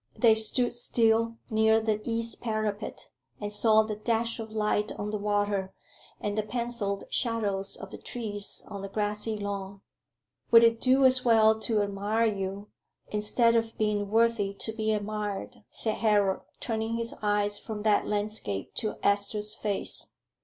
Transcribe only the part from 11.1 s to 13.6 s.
well to admire you, instead